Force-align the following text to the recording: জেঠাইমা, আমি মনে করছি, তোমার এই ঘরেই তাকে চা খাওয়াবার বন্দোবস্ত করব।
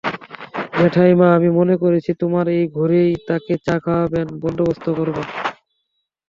জেঠাইমা, 0.77 1.27
আমি 1.37 1.49
মনে 1.59 1.75
করছি, 1.81 2.11
তোমার 2.21 2.45
এই 2.57 2.65
ঘরেই 2.77 3.11
তাকে 3.27 3.53
চা 3.65 3.75
খাওয়াবার 3.83 4.25
বন্দোবস্ত 4.43 4.85
করব। 4.97 5.17